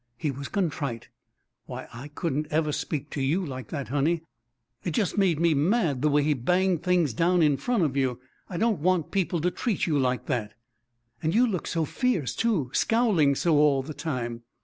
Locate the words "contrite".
0.47-1.09